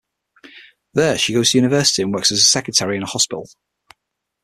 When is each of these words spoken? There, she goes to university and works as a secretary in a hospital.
There, 0.95 1.15
she 1.19 1.31
goes 1.35 1.51
to 1.51 1.59
university 1.59 2.01
and 2.01 2.11
works 2.11 2.31
as 2.31 2.39
a 2.39 2.43
secretary 2.43 2.97
in 2.97 3.03
a 3.03 3.05
hospital. 3.05 3.45